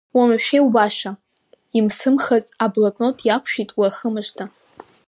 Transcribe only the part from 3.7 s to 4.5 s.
уи ахы мыжда…